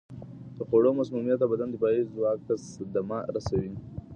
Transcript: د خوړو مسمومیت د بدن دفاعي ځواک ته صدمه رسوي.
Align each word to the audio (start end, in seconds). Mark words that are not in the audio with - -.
د 0.57 0.57
خوړو 0.67 0.91
مسمومیت 0.99 1.37
د 1.39 1.45
بدن 1.51 1.69
دفاعي 1.71 2.01
ځواک 2.11 2.39
ته 2.47 2.53
صدمه 2.71 3.19
رسوي. 3.35 3.73